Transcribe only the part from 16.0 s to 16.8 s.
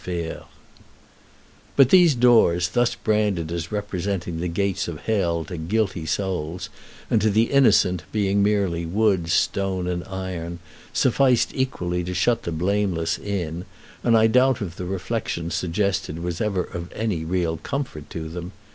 was ever